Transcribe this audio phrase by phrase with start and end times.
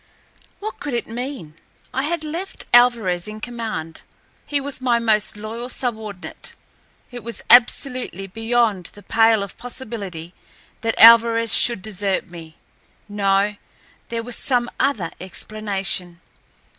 [0.59, 1.53] What could it mean?
[1.93, 4.01] I had left Alvarez in command.
[4.47, 6.53] He was my most loyal subordinate.
[7.11, 10.33] It was absolutely beyond the pale of possibility
[10.81, 12.55] that Alvarez should desert me.
[13.07, 13.57] No,
[14.09, 16.19] there was some other explanation.